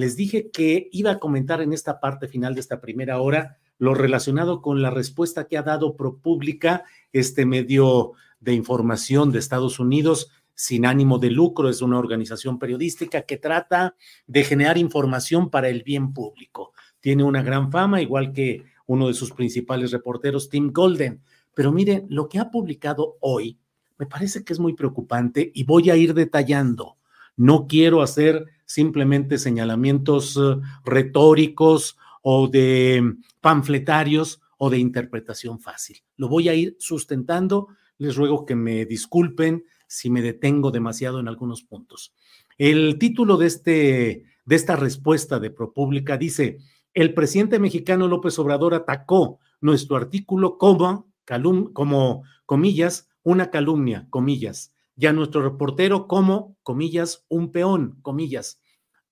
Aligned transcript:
Les 0.00 0.16
dije 0.16 0.50
que 0.50 0.88
iba 0.92 1.10
a 1.10 1.18
comentar 1.18 1.60
en 1.60 1.74
esta 1.74 2.00
parte 2.00 2.26
final 2.26 2.54
de 2.54 2.62
esta 2.62 2.80
primera 2.80 3.20
hora 3.20 3.58
lo 3.76 3.92
relacionado 3.92 4.62
con 4.62 4.80
la 4.80 4.88
respuesta 4.88 5.46
que 5.46 5.58
ha 5.58 5.62
dado 5.62 5.94
ProPublica, 5.94 6.84
este 7.12 7.44
medio 7.44 8.12
de 8.40 8.54
información 8.54 9.30
de 9.30 9.40
Estados 9.40 9.78
Unidos 9.78 10.32
sin 10.54 10.86
ánimo 10.86 11.18
de 11.18 11.28
lucro, 11.28 11.68
es 11.68 11.82
una 11.82 11.98
organización 11.98 12.58
periodística 12.58 13.26
que 13.26 13.36
trata 13.36 13.94
de 14.26 14.42
generar 14.42 14.78
información 14.78 15.50
para 15.50 15.68
el 15.68 15.82
bien 15.82 16.14
público. 16.14 16.72
Tiene 17.00 17.22
una 17.22 17.42
gran 17.42 17.70
fama, 17.70 18.00
igual 18.00 18.32
que 18.32 18.64
uno 18.86 19.08
de 19.08 19.12
sus 19.12 19.32
principales 19.32 19.90
reporteros, 19.90 20.48
Tim 20.48 20.72
Golden. 20.72 21.20
Pero 21.52 21.72
miren, 21.72 22.06
lo 22.08 22.26
que 22.26 22.38
ha 22.38 22.50
publicado 22.50 23.18
hoy 23.20 23.58
me 23.98 24.06
parece 24.06 24.44
que 24.44 24.54
es 24.54 24.58
muy 24.58 24.72
preocupante 24.72 25.52
y 25.54 25.64
voy 25.64 25.90
a 25.90 25.96
ir 25.96 26.14
detallando. 26.14 26.96
No 27.36 27.66
quiero 27.66 28.02
hacer 28.02 28.46
simplemente 28.64 29.38
señalamientos 29.38 30.36
uh, 30.36 30.60
retóricos 30.84 31.96
o 32.22 32.48
de 32.48 33.14
panfletarios 33.40 34.40
o 34.58 34.70
de 34.70 34.78
interpretación 34.78 35.58
fácil. 35.58 36.02
Lo 36.16 36.28
voy 36.28 36.48
a 36.48 36.54
ir 36.54 36.76
sustentando. 36.78 37.68
Les 37.98 38.16
ruego 38.16 38.46
que 38.46 38.54
me 38.54 38.84
disculpen 38.86 39.64
si 39.86 40.08
me 40.10 40.22
detengo 40.22 40.70
demasiado 40.70 41.18
en 41.18 41.28
algunos 41.28 41.62
puntos. 41.62 42.14
El 42.58 42.98
título 42.98 43.36
de, 43.36 43.46
este, 43.46 44.24
de 44.44 44.56
esta 44.56 44.76
respuesta 44.76 45.40
de 45.40 45.50
ProPública 45.50 46.16
dice, 46.16 46.58
el 46.94 47.14
presidente 47.14 47.58
mexicano 47.58 48.06
López 48.06 48.38
Obrador 48.38 48.74
atacó 48.74 49.38
nuestro 49.60 49.96
artículo 49.96 50.58
como, 50.58 51.10
calum, 51.24 51.72
como 51.72 52.22
comillas, 52.46 53.08
una 53.22 53.50
calumnia, 53.50 54.06
comillas, 54.10 54.74
y 55.00 55.06
a 55.06 55.14
nuestro 55.14 55.40
reportero 55.40 56.06
como, 56.06 56.58
comillas, 56.62 57.24
un 57.28 57.52
peón, 57.52 57.98
comillas. 58.02 58.60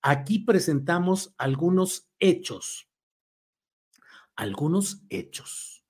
Aquí 0.03 0.37
presentamos 0.37 1.33
algunos 1.39 2.11
hechos, 2.19 2.87
algunos 4.35 5.03
hechos. 5.09 5.83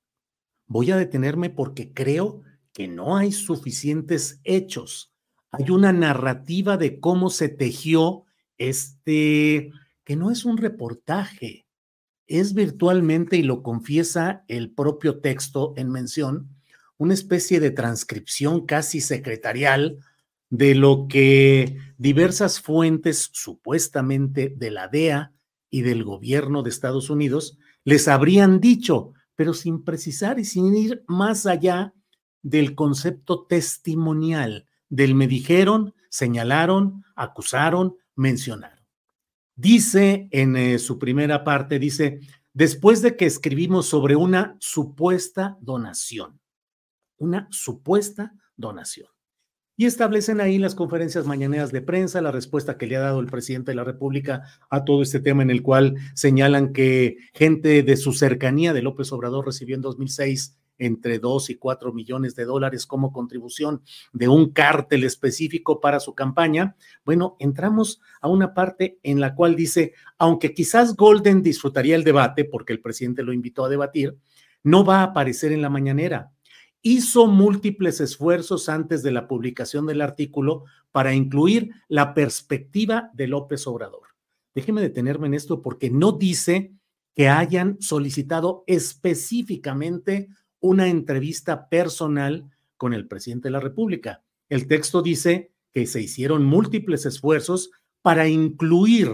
Voy 0.68 0.92
a 0.92 0.96
detenerme 0.96 1.50
porque 1.50 1.94
creo 1.94 2.44
que 2.72 2.88
no 2.88 3.18
hay 3.18 3.34
suficientes 3.34 4.40
hechos. 4.46 5.14
Hay 5.52 5.70
una 5.70 5.92
narrativa 5.92 6.78
de 6.78 7.02
cómo 7.02 7.30
se 7.30 7.50
tejió 7.50 8.24
este, 8.58 9.70
que 10.06 10.16
no 10.16 10.32
es 10.32 10.46
un 10.46 10.56
reportaje, 10.56 11.68
es 12.26 12.54
virtualmente, 12.54 13.36
y 13.36 13.44
lo 13.44 13.64
confiesa 13.64 14.46
el 14.48 14.72
propio 14.72 15.20
texto 15.20 15.74
en 15.76 15.92
mención, 15.92 16.56
una 17.00 17.14
especie 17.14 17.60
de 17.60 17.72
transcripción 17.72 18.66
casi 18.66 19.02
secretarial 19.02 19.98
de 20.50 20.76
lo 20.76 21.08
que 21.08 21.78
diversas 21.98 22.60
fuentes, 22.60 23.30
supuestamente 23.32 24.54
de 24.56 24.70
la 24.70 24.90
DEA 24.90 25.34
y 25.70 25.82
del 25.82 26.04
gobierno 26.04 26.62
de 26.62 26.70
Estados 26.70 27.10
Unidos, 27.10 27.58
les 27.86 28.08
habrían 28.08 28.60
dicho, 28.60 29.14
pero 29.36 29.54
sin 29.54 29.84
precisar 29.84 30.40
y 30.40 30.46
sin 30.46 30.76
ir 30.76 31.04
más 31.08 31.46
allá 31.46 31.94
del 32.42 32.76
concepto 32.76 33.46
testimonial, 33.46 34.66
del 34.90 35.16
me 35.16 35.28
dijeron, 35.28 35.94
señalaron, 36.10 37.06
acusaron, 37.16 37.96
mencionaron. 38.16 38.86
Dice 39.56 40.28
en 40.32 40.58
eh, 40.58 40.80
su 40.80 41.00
primera 41.00 41.46
parte, 41.46 41.80
dice, 41.80 42.20
después 42.54 43.02
de 43.02 43.16
que 43.16 43.26
escribimos 43.26 43.86
sobre 43.86 44.18
una 44.18 44.58
supuesta 44.60 45.58
donación, 45.62 46.40
una 47.20 47.48
supuesta 47.52 48.34
donación. 48.58 49.08
Y 49.78 49.86
establecen 49.86 50.42
ahí 50.42 50.58
las 50.58 50.76
conferencias 50.76 51.26
mañaneras 51.26 51.72
de 51.72 51.82
prensa, 51.82 52.22
la 52.22 52.34
respuesta 52.34 52.78
que 52.78 52.86
le 52.86 52.98
ha 52.98 53.00
dado 53.00 53.22
el 53.22 53.28
presidente 53.28 53.72
de 53.72 53.76
la 53.76 53.86
República 53.86 54.44
a 54.70 54.84
todo 54.84 55.02
este 55.02 55.22
tema 55.22 55.42
en 55.42 55.50
el 55.50 55.64
cual 55.64 55.96
señalan 56.16 56.74
que 56.74 57.16
gente 57.34 57.82
de 57.82 57.96
su 57.96 58.12
cercanía 58.12 58.74
de 58.74 58.82
López 58.82 59.10
Obrador 59.14 59.46
recibió 59.46 59.76
en 59.76 59.82
2006 59.82 60.58
entre 60.80 61.20
2 61.20 61.52
y 61.52 61.56
4 61.56 61.94
millones 61.94 62.36
de 62.36 62.46
dólares 62.46 62.86
como 62.86 63.14
contribución 63.14 63.82
de 64.12 64.28
un 64.28 64.52
cártel 64.52 65.04
específico 65.04 65.80
para 65.80 66.02
su 66.02 66.16
campaña. 66.16 66.76
Bueno, 67.06 67.36
entramos 67.40 68.02
a 68.20 68.28
una 68.28 68.54
parte 68.54 69.00
en 69.04 69.20
la 69.20 69.36
cual 69.36 69.56
dice, 69.56 69.94
aunque 70.18 70.54
quizás 70.54 70.96
Golden 70.96 71.42
disfrutaría 71.42 71.96
el 71.96 72.04
debate 72.04 72.44
porque 72.44 72.74
el 72.74 72.82
presidente 72.82 73.24
lo 73.24 73.32
invitó 73.32 73.64
a 73.64 73.70
debatir, 73.70 74.18
no 74.64 74.84
va 74.84 75.00
a 75.00 75.04
aparecer 75.04 75.52
en 75.52 75.62
la 75.62 75.70
mañanera 75.70 76.32
hizo 76.82 77.28
múltiples 77.28 78.00
esfuerzos 78.00 78.70
antes 78.70 79.04
de 79.04 79.12
la 79.12 79.28
publicación 79.28 79.86
del 79.86 80.02
artículo 80.02 80.64
para 80.92 81.14
incluir 81.14 81.72
la 81.88 82.14
perspectiva 82.14 83.12
de 83.14 83.28
López 83.28 83.68
Obrador. 83.68 84.10
Déjeme 84.56 84.82
detenerme 84.82 85.28
en 85.28 85.34
esto 85.34 85.62
porque 85.62 85.90
no 85.90 86.14
dice 86.14 86.74
que 87.16 87.30
hayan 87.30 87.82
solicitado 87.82 88.64
específicamente 88.68 90.30
una 90.60 90.88
entrevista 90.88 91.70
personal 91.70 92.50
con 92.78 92.94
el 92.94 93.08
presidente 93.08 93.50
de 93.50 93.54
la 93.54 93.60
República. 93.60 94.24
El 94.48 94.68
texto 94.68 95.02
dice 95.02 95.52
que 95.72 95.86
se 95.86 96.02
hicieron 96.02 96.46
múltiples 96.46 97.06
esfuerzos 97.06 97.72
para 98.02 98.28
incluir 98.28 99.10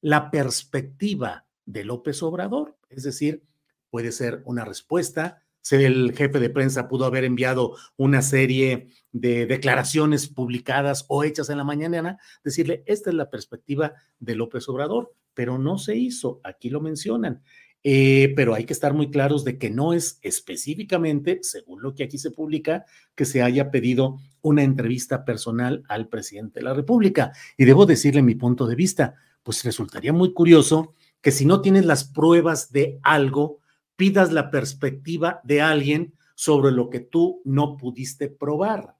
la 0.00 0.30
perspectiva 0.30 1.46
de 1.66 1.84
López 1.84 2.22
Obrador, 2.22 2.76
es 2.88 3.02
decir, 3.02 3.44
puede 3.90 4.12
ser 4.12 4.42
una 4.44 4.64
respuesta. 4.64 5.42
El 5.72 6.14
jefe 6.16 6.40
de 6.40 6.50
prensa 6.50 6.88
pudo 6.88 7.04
haber 7.04 7.24
enviado 7.24 7.76
una 7.96 8.22
serie 8.22 8.88
de 9.12 9.46
declaraciones 9.46 10.28
publicadas 10.28 11.04
o 11.08 11.24
hechas 11.24 11.50
en 11.50 11.58
la 11.58 11.64
mañana, 11.64 12.18
decirle, 12.44 12.82
esta 12.86 13.10
es 13.10 13.16
la 13.16 13.30
perspectiva 13.30 13.94
de 14.18 14.34
López 14.34 14.68
Obrador, 14.68 15.14
pero 15.34 15.58
no 15.58 15.78
se 15.78 15.96
hizo, 15.96 16.40
aquí 16.44 16.70
lo 16.70 16.80
mencionan. 16.80 17.42
Eh, 17.84 18.32
pero 18.34 18.54
hay 18.54 18.64
que 18.64 18.72
estar 18.72 18.92
muy 18.92 19.08
claros 19.10 19.44
de 19.44 19.56
que 19.56 19.70
no 19.70 19.92
es 19.92 20.18
específicamente, 20.22 21.38
según 21.42 21.80
lo 21.80 21.94
que 21.94 22.04
aquí 22.04 22.18
se 22.18 22.32
publica, 22.32 22.84
que 23.14 23.24
se 23.24 23.40
haya 23.40 23.70
pedido 23.70 24.18
una 24.42 24.64
entrevista 24.64 25.24
personal 25.24 25.84
al 25.88 26.08
presidente 26.08 26.60
de 26.60 26.64
la 26.64 26.74
República. 26.74 27.32
Y 27.56 27.64
debo 27.64 27.86
decirle 27.86 28.22
mi 28.22 28.34
punto 28.34 28.66
de 28.66 28.74
vista, 28.74 29.14
pues 29.42 29.64
resultaría 29.64 30.12
muy 30.12 30.32
curioso 30.32 30.94
que 31.20 31.30
si 31.30 31.44
no 31.46 31.60
tienes 31.60 31.86
las 31.86 32.04
pruebas 32.04 32.72
de 32.72 32.98
algo, 33.02 33.60
pidas 33.98 34.32
la 34.32 34.52
perspectiva 34.52 35.40
de 35.42 35.60
alguien 35.60 36.14
sobre 36.36 36.70
lo 36.70 36.88
que 36.88 37.00
tú 37.00 37.42
no 37.44 37.76
pudiste 37.76 38.28
probar. 38.28 38.96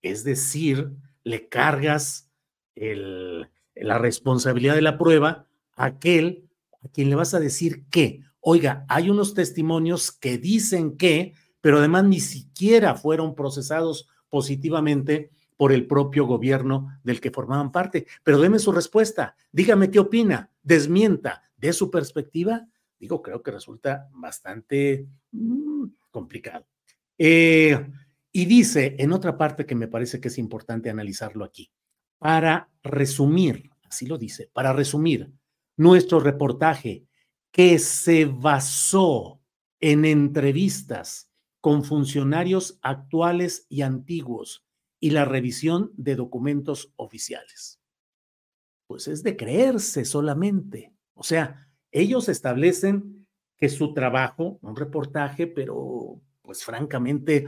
Es 0.00 0.24
decir, 0.24 0.90
le 1.22 1.50
cargas 1.50 2.30
la 2.74 3.98
responsabilidad 3.98 4.74
de 4.74 4.80
la 4.80 4.96
prueba 4.96 5.46
a 5.76 5.84
aquel 5.84 6.48
a 6.82 6.88
quien 6.88 7.10
le 7.10 7.14
vas 7.14 7.34
a 7.34 7.40
decir 7.40 7.84
que, 7.90 8.22
oiga, 8.40 8.86
hay 8.88 9.10
unos 9.10 9.34
testimonios 9.34 10.12
que 10.12 10.38
dicen 10.38 10.96
que, 10.96 11.34
pero 11.60 11.78
además 11.78 12.04
ni 12.04 12.20
siquiera 12.20 12.94
fueron 12.94 13.34
procesados 13.34 14.08
positivamente 14.30 15.30
por 15.58 15.72
el 15.72 15.86
propio 15.86 16.24
gobierno 16.24 16.88
del 17.04 17.20
que 17.20 17.30
formaban 17.30 17.70
parte. 17.70 18.06
Pero 18.22 18.38
deme 18.38 18.60
su 18.60 18.72
respuesta, 18.72 19.36
dígame 19.52 19.90
qué 19.90 19.98
opina, 19.98 20.50
desmienta 20.62 21.42
de 21.58 21.74
su 21.74 21.90
perspectiva. 21.90 22.66
Digo, 22.98 23.22
creo 23.22 23.42
que 23.42 23.50
resulta 23.50 24.08
bastante 24.12 25.06
mm, 25.32 25.84
complicado. 26.10 26.66
Eh, 27.18 27.86
y 28.32 28.44
dice 28.44 28.96
en 28.98 29.12
otra 29.12 29.36
parte 29.38 29.64
que 29.64 29.74
me 29.74 29.88
parece 29.88 30.20
que 30.20 30.28
es 30.28 30.38
importante 30.38 30.90
analizarlo 30.90 31.44
aquí, 31.44 31.70
para 32.18 32.70
resumir, 32.82 33.70
así 33.84 34.06
lo 34.06 34.18
dice, 34.18 34.50
para 34.52 34.72
resumir, 34.72 35.32
nuestro 35.76 36.20
reportaje 36.20 37.06
que 37.50 37.78
se 37.78 38.26
basó 38.26 39.40
en 39.80 40.04
entrevistas 40.04 41.30
con 41.60 41.84
funcionarios 41.84 42.78
actuales 42.82 43.66
y 43.68 43.82
antiguos 43.82 44.66
y 45.00 45.10
la 45.10 45.24
revisión 45.24 45.92
de 45.96 46.16
documentos 46.16 46.92
oficiales. 46.96 47.80
Pues 48.86 49.08
es 49.08 49.22
de 49.22 49.36
creerse 49.36 50.04
solamente. 50.04 50.94
O 51.14 51.22
sea, 51.22 51.65
ellos 52.00 52.28
establecen 52.28 53.26
que 53.56 53.68
su 53.68 53.94
trabajo, 53.94 54.58
un 54.62 54.76
reportaje, 54.76 55.46
pero 55.46 56.20
pues 56.42 56.64
francamente, 56.64 57.46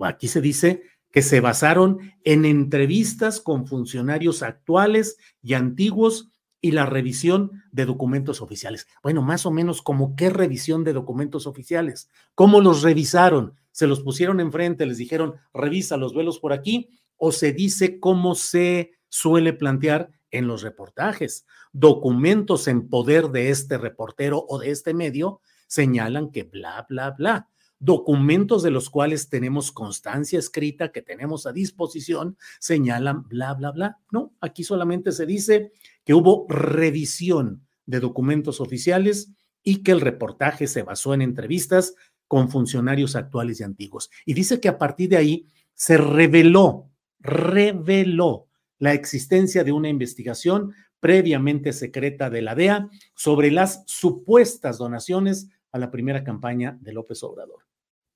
aquí 0.00 0.28
se 0.28 0.40
dice 0.40 0.82
que 1.12 1.22
se 1.22 1.40
basaron 1.40 1.98
en 2.24 2.44
entrevistas 2.44 3.40
con 3.40 3.66
funcionarios 3.66 4.42
actuales 4.42 5.16
y 5.42 5.54
antiguos 5.54 6.30
y 6.60 6.72
la 6.72 6.84
revisión 6.84 7.62
de 7.70 7.86
documentos 7.86 8.42
oficiales. 8.42 8.88
Bueno, 9.02 9.22
más 9.22 9.46
o 9.46 9.50
menos 9.50 9.82
como 9.82 10.16
qué 10.16 10.30
revisión 10.30 10.82
de 10.84 10.92
documentos 10.92 11.46
oficiales. 11.46 12.10
¿Cómo 12.34 12.60
los 12.60 12.82
revisaron? 12.82 13.54
¿Se 13.70 13.86
los 13.86 14.00
pusieron 14.00 14.40
enfrente? 14.40 14.84
¿Les 14.84 14.98
dijeron, 14.98 15.36
revisa 15.54 15.96
los 15.96 16.12
vuelos 16.12 16.40
por 16.40 16.52
aquí? 16.52 16.90
¿O 17.16 17.30
se 17.30 17.52
dice 17.52 18.00
cómo 18.00 18.34
se 18.34 18.92
suele 19.08 19.52
plantear 19.52 20.10
en 20.36 20.46
los 20.46 20.62
reportajes? 20.62 21.46
Documentos 21.72 22.68
en 22.68 22.88
poder 22.88 23.28
de 23.28 23.50
este 23.50 23.78
reportero 23.78 24.44
o 24.48 24.58
de 24.58 24.70
este 24.70 24.94
medio 24.94 25.40
señalan 25.66 26.30
que 26.30 26.44
bla, 26.44 26.86
bla, 26.88 27.10
bla 27.10 27.48
documentos 27.78 28.62
de 28.62 28.70
los 28.70 28.90
cuales 28.90 29.28
tenemos 29.28 29.70
constancia 29.72 30.38
escrita 30.38 30.92
que 30.92 31.02
tenemos 31.02 31.46
a 31.46 31.52
disposición 31.52 32.36
señalan 32.58 33.28
bla, 33.28 33.54
bla, 33.54 33.70
bla. 33.70 33.98
No, 34.10 34.34
aquí 34.40 34.64
solamente 34.64 35.12
se 35.12 35.26
dice 35.26 35.72
que 36.04 36.14
hubo 36.14 36.46
revisión 36.48 37.66
de 37.84 38.00
documentos 38.00 38.60
oficiales 38.60 39.30
y 39.62 39.82
que 39.82 39.92
el 39.92 40.00
reportaje 40.00 40.66
se 40.66 40.82
basó 40.82 41.14
en 41.14 41.22
entrevistas 41.22 41.94
con 42.28 42.50
funcionarios 42.50 43.14
actuales 43.14 43.60
y 43.60 43.64
antiguos. 43.64 44.10
Y 44.24 44.34
dice 44.34 44.60
que 44.60 44.68
a 44.68 44.78
partir 44.78 45.10
de 45.10 45.16
ahí 45.16 45.46
se 45.74 45.98
reveló, 45.98 46.90
reveló 47.20 48.45
la 48.78 48.92
existencia 48.92 49.64
de 49.64 49.72
una 49.72 49.88
investigación 49.88 50.74
previamente 51.00 51.72
secreta 51.72 52.30
de 52.30 52.42
la 52.42 52.54
DEA 52.54 52.88
sobre 53.14 53.50
las 53.50 53.84
supuestas 53.86 54.78
donaciones 54.78 55.48
a 55.72 55.78
la 55.78 55.90
primera 55.90 56.24
campaña 56.24 56.78
de 56.80 56.92
López 56.92 57.22
Obrador. 57.22 57.64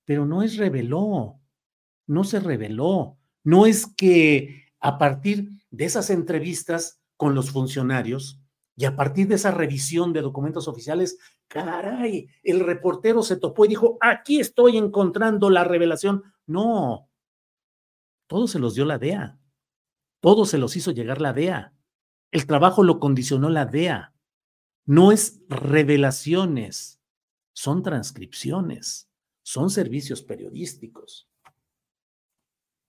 Pero 0.05 0.25
no 0.25 0.43
es 0.43 0.57
reveló, 0.57 1.39
no 2.07 2.23
se 2.23 2.39
reveló. 2.39 3.17
No 3.43 3.65
es 3.65 3.87
que 3.87 4.65
a 4.79 4.97
partir 4.97 5.49
de 5.69 5.85
esas 5.85 6.09
entrevistas 6.09 7.01
con 7.17 7.33
los 7.35 7.51
funcionarios 7.51 8.41
y 8.75 8.85
a 8.85 8.95
partir 8.95 9.27
de 9.27 9.35
esa 9.35 9.51
revisión 9.51 10.11
de 10.11 10.21
documentos 10.21 10.67
oficiales, 10.67 11.17
caray, 11.47 12.27
el 12.43 12.61
reportero 12.61 13.21
se 13.21 13.37
topó 13.37 13.65
y 13.65 13.69
dijo, 13.69 13.97
aquí 14.01 14.39
estoy 14.39 14.77
encontrando 14.77 15.49
la 15.49 15.63
revelación. 15.63 16.23
No, 16.47 17.09
todo 18.27 18.47
se 18.47 18.59
los 18.59 18.75
dio 18.75 18.85
la 18.85 18.97
DEA, 18.97 19.37
todo 20.21 20.45
se 20.45 20.57
los 20.57 20.77
hizo 20.77 20.91
llegar 20.91 21.19
la 21.19 21.33
DEA. 21.33 21.73
El 22.31 22.45
trabajo 22.45 22.83
lo 22.83 22.99
condicionó 22.99 23.49
la 23.49 23.65
DEA. 23.65 24.13
No 24.85 25.11
es 25.11 25.43
revelaciones, 25.49 27.01
son 27.53 27.83
transcripciones, 27.83 29.09
son 29.43 29.69
servicios 29.69 30.21
periodísticos. 30.21 31.27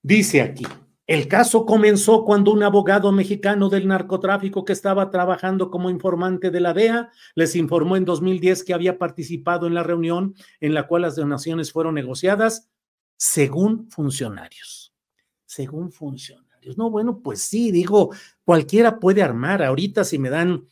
Dice 0.01 0.41
aquí, 0.41 0.65
el 1.05 1.27
caso 1.27 1.65
comenzó 1.65 2.23
cuando 2.23 2.51
un 2.51 2.63
abogado 2.63 3.11
mexicano 3.11 3.67
del 3.67 3.87
narcotráfico 3.87 4.63
que 4.63 4.73
estaba 4.73 5.09
trabajando 5.09 5.69
como 5.69 5.89
informante 5.89 6.49
de 6.49 6.61
la 6.61 6.73
DEA 6.73 7.11
les 7.35 7.55
informó 7.55 7.97
en 7.97 8.05
2010 8.05 8.63
que 8.63 8.73
había 8.73 8.97
participado 8.97 9.67
en 9.67 9.73
la 9.73 9.83
reunión 9.83 10.35
en 10.61 10.73
la 10.73 10.87
cual 10.87 11.01
las 11.01 11.15
donaciones 11.15 11.73
fueron 11.73 11.95
negociadas 11.95 12.69
según 13.17 13.89
funcionarios. 13.89 14.93
Según 15.45 15.91
funcionarios. 15.91 16.52
No, 16.77 16.89
bueno, 16.89 17.19
pues 17.19 17.41
sí, 17.41 17.71
digo, 17.71 18.11
cualquiera 18.45 18.99
puede 18.99 19.21
armar. 19.21 19.63
Ahorita 19.63 20.03
si 20.03 20.19
me 20.19 20.29
dan 20.29 20.67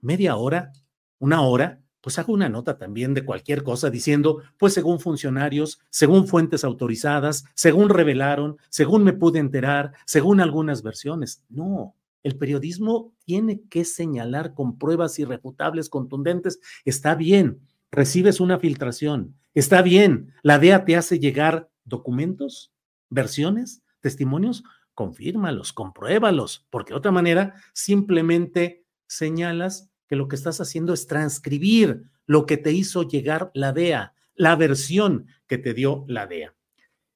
media 0.00 0.36
hora, 0.36 0.72
una 1.18 1.42
hora, 1.42 1.80
pues 2.00 2.18
hago 2.18 2.32
una 2.32 2.48
nota 2.48 2.78
también 2.78 3.12
de 3.14 3.24
cualquier 3.24 3.62
cosa 3.62 3.90
diciendo, 3.90 4.42
pues 4.56 4.72
según 4.72 5.00
funcionarios, 5.00 5.80
según 5.90 6.26
fuentes 6.26 6.64
autorizadas, 6.64 7.44
según 7.54 7.88
revelaron, 7.88 8.56
según 8.68 9.04
me 9.04 9.12
pude 9.12 9.38
enterar, 9.38 9.92
según 10.06 10.40
algunas 10.40 10.82
versiones. 10.82 11.42
No, 11.48 11.94
el 12.22 12.36
periodismo 12.36 13.12
tiene 13.24 13.62
que 13.68 13.84
señalar 13.84 14.54
con 14.54 14.78
pruebas 14.78 15.18
irrefutables, 15.18 15.88
contundentes. 15.88 16.60
Está 16.84 17.14
bien, 17.14 17.60
recibes 17.90 18.40
una 18.40 18.58
filtración. 18.58 19.34
Está 19.54 19.82
bien, 19.82 20.32
la 20.42 20.58
DEA 20.58 20.84
te 20.84 20.96
hace 20.96 21.18
llegar 21.18 21.68
documentos, 21.84 22.72
versiones, 23.10 23.82
testimonios. 24.00 24.62
Confírmalos, 24.98 25.72
compruébalos, 25.72 26.66
porque 26.70 26.92
de 26.92 26.98
otra 26.98 27.12
manera 27.12 27.54
simplemente 27.72 28.84
señalas 29.06 29.92
que 30.08 30.16
lo 30.16 30.26
que 30.26 30.34
estás 30.34 30.60
haciendo 30.60 30.92
es 30.92 31.06
transcribir 31.06 32.02
lo 32.26 32.46
que 32.46 32.56
te 32.56 32.72
hizo 32.72 33.04
llegar 33.04 33.52
la 33.54 33.72
DEA, 33.72 34.12
la 34.34 34.56
versión 34.56 35.28
que 35.46 35.56
te 35.56 35.72
dio 35.72 36.04
la 36.08 36.26
DEA. 36.26 36.52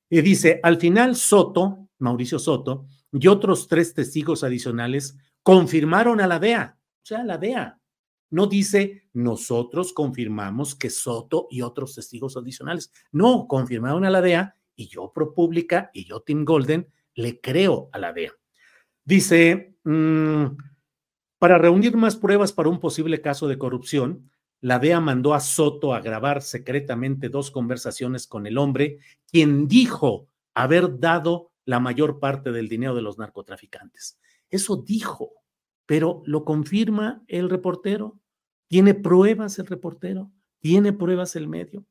Y 0.08 0.20
dice, 0.20 0.60
al 0.62 0.76
final 0.76 1.16
Soto, 1.16 1.88
Mauricio 1.98 2.38
Soto, 2.38 2.86
y 3.10 3.26
otros 3.26 3.66
tres 3.66 3.94
testigos 3.94 4.44
adicionales 4.44 5.18
confirmaron 5.42 6.20
a 6.20 6.28
la 6.28 6.38
DEA, 6.38 6.78
o 6.78 7.04
sea, 7.04 7.24
la 7.24 7.36
DEA. 7.36 7.80
No 8.30 8.46
dice, 8.46 9.08
nosotros 9.12 9.92
confirmamos 9.92 10.76
que 10.76 10.88
Soto 10.88 11.48
y 11.50 11.62
otros 11.62 11.96
testigos 11.96 12.36
adicionales. 12.36 12.92
No, 13.10 13.48
confirmaron 13.48 14.04
a 14.04 14.10
la 14.10 14.20
DEA 14.20 14.54
y 14.76 14.86
yo, 14.86 15.10
ProPublica 15.12 15.90
y 15.92 16.04
yo, 16.04 16.20
Tim 16.20 16.44
Golden, 16.44 16.86
le 17.14 17.40
creo 17.40 17.88
a 17.92 17.98
la 17.98 18.12
DEA. 18.12 18.32
Dice, 19.04 19.76
mm, 19.84 20.44
para 21.38 21.58
reunir 21.58 21.96
más 21.96 22.16
pruebas 22.16 22.52
para 22.52 22.68
un 22.68 22.80
posible 22.80 23.20
caso 23.20 23.48
de 23.48 23.58
corrupción, 23.58 24.30
la 24.60 24.78
DEA 24.78 25.00
mandó 25.00 25.34
a 25.34 25.40
Soto 25.40 25.92
a 25.92 26.00
grabar 26.00 26.40
secretamente 26.40 27.28
dos 27.28 27.50
conversaciones 27.50 28.26
con 28.28 28.46
el 28.46 28.58
hombre, 28.58 28.98
quien 29.26 29.66
dijo 29.66 30.28
haber 30.54 31.00
dado 31.00 31.50
la 31.64 31.80
mayor 31.80 32.20
parte 32.20 32.52
del 32.52 32.68
dinero 32.68 32.94
de 32.94 33.02
los 33.02 33.18
narcotraficantes. 33.18 34.20
Eso 34.50 34.76
dijo, 34.76 35.32
pero 35.86 36.22
lo 36.26 36.44
confirma 36.44 37.22
el 37.26 37.50
reportero. 37.50 38.20
¿Tiene 38.68 38.94
pruebas 38.94 39.58
el 39.58 39.66
reportero? 39.66 40.30
¿Tiene 40.60 40.92
pruebas 40.92 41.34
el 41.34 41.48
medio? 41.48 41.84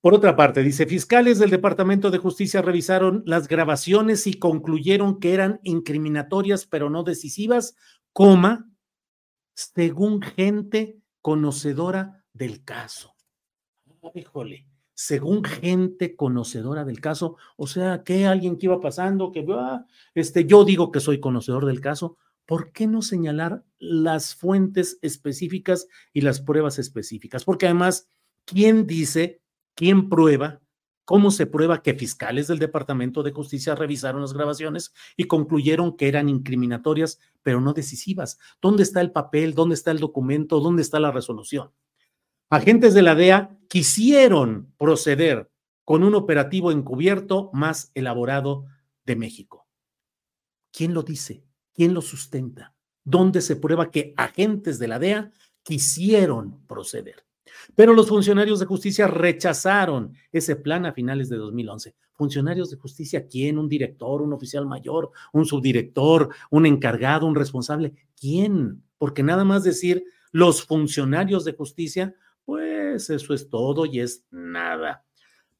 Por 0.00 0.14
otra 0.14 0.36
parte, 0.36 0.62
dice, 0.62 0.86
fiscales 0.86 1.40
del 1.40 1.50
Departamento 1.50 2.12
de 2.12 2.18
Justicia 2.18 2.62
revisaron 2.62 3.24
las 3.26 3.48
grabaciones 3.48 4.28
y 4.28 4.34
concluyeron 4.34 5.18
que 5.18 5.34
eran 5.34 5.58
incriminatorias 5.64 6.66
pero 6.66 6.88
no 6.88 7.02
decisivas, 7.02 7.74
coma, 8.12 8.70
según 9.54 10.22
gente 10.22 11.00
conocedora 11.20 12.24
del 12.32 12.62
caso. 12.64 13.16
Híjole, 14.14 14.68
según 14.94 15.42
gente 15.42 16.14
conocedora 16.14 16.84
del 16.84 17.00
caso, 17.00 17.36
o 17.56 17.66
sea, 17.66 18.04
que 18.04 18.24
alguien 18.24 18.56
que 18.56 18.66
iba 18.66 18.80
pasando, 18.80 19.32
que 19.32 19.44
ah, 19.50 19.84
este, 20.14 20.44
yo 20.44 20.64
digo 20.64 20.92
que 20.92 21.00
soy 21.00 21.18
conocedor 21.18 21.66
del 21.66 21.80
caso, 21.80 22.18
¿por 22.46 22.70
qué 22.70 22.86
no 22.86 23.02
señalar 23.02 23.64
las 23.78 24.36
fuentes 24.36 24.98
específicas 25.02 25.88
y 26.12 26.20
las 26.20 26.40
pruebas 26.40 26.78
específicas? 26.78 27.44
Porque 27.44 27.66
además, 27.66 28.08
¿quién 28.44 28.86
dice 28.86 29.42
¿Quién 29.78 30.08
prueba? 30.08 30.60
¿Cómo 31.04 31.30
se 31.30 31.46
prueba 31.46 31.84
que 31.84 31.94
fiscales 31.94 32.48
del 32.48 32.58
Departamento 32.58 33.22
de 33.22 33.30
Justicia 33.30 33.76
revisaron 33.76 34.22
las 34.22 34.32
grabaciones 34.32 34.92
y 35.16 35.28
concluyeron 35.28 35.96
que 35.96 36.08
eran 36.08 36.28
incriminatorias, 36.28 37.20
pero 37.44 37.60
no 37.60 37.74
decisivas? 37.74 38.40
¿Dónde 38.60 38.82
está 38.82 39.00
el 39.00 39.12
papel? 39.12 39.54
¿Dónde 39.54 39.76
está 39.76 39.92
el 39.92 40.00
documento? 40.00 40.58
¿Dónde 40.58 40.82
está 40.82 40.98
la 40.98 41.12
resolución? 41.12 41.70
Agentes 42.50 42.92
de 42.92 43.02
la 43.02 43.14
DEA 43.14 43.56
quisieron 43.68 44.74
proceder 44.78 45.48
con 45.84 46.02
un 46.02 46.16
operativo 46.16 46.72
encubierto 46.72 47.48
más 47.52 47.92
elaborado 47.94 48.66
de 49.04 49.14
México. 49.14 49.68
¿Quién 50.72 50.92
lo 50.92 51.04
dice? 51.04 51.44
¿Quién 51.72 51.94
lo 51.94 52.02
sustenta? 52.02 52.74
¿Dónde 53.04 53.42
se 53.42 53.54
prueba 53.54 53.92
que 53.92 54.12
agentes 54.16 54.80
de 54.80 54.88
la 54.88 54.98
DEA 54.98 55.30
quisieron 55.62 56.66
proceder? 56.66 57.27
Pero 57.74 57.94
los 57.94 58.08
funcionarios 58.08 58.60
de 58.60 58.66
justicia 58.66 59.06
rechazaron 59.06 60.14
ese 60.32 60.56
plan 60.56 60.86
a 60.86 60.92
finales 60.92 61.28
de 61.28 61.36
2011. 61.36 61.94
Funcionarios 62.14 62.70
de 62.70 62.76
justicia, 62.76 63.26
¿quién? 63.26 63.58
¿Un 63.58 63.68
director, 63.68 64.22
un 64.22 64.32
oficial 64.32 64.66
mayor, 64.66 65.10
un 65.32 65.46
subdirector, 65.46 66.30
un 66.50 66.66
encargado, 66.66 67.26
un 67.26 67.34
responsable? 67.34 67.94
¿Quién? 68.18 68.82
Porque 68.98 69.22
nada 69.22 69.44
más 69.44 69.62
decir 69.64 70.04
los 70.32 70.64
funcionarios 70.64 71.44
de 71.44 71.52
justicia, 71.52 72.14
pues 72.44 73.10
eso 73.10 73.34
es 73.34 73.48
todo 73.48 73.86
y 73.86 74.00
es 74.00 74.24
nada. 74.30 75.04